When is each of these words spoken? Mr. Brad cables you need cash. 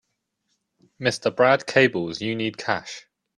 Mr. 0.99 1.29
Brad 1.35 1.67
cables 1.67 2.21
you 2.21 2.35
need 2.35 2.57
cash. 2.57 3.05